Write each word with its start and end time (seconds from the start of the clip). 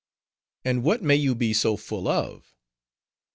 "And 0.65 0.81
what 0.81 1.03
may 1.03 1.15
you 1.15 1.35
be 1.35 1.53
so 1.53 1.77
full 1.77 2.07
of?" 2.07 2.55